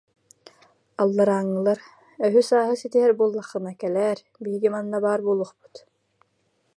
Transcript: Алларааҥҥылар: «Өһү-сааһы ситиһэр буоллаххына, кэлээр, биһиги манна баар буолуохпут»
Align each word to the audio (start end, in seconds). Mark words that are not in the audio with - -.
Алларааҥҥылар: 1.01 1.79
«Өһү-сааһы 2.25 2.75
ситиһэр 2.81 3.13
буоллаххына, 3.19 3.71
кэлээр, 3.81 4.19
биһиги 4.43 4.69
манна 4.75 4.97
баар 5.05 5.21
буолуохпут» 5.27 5.75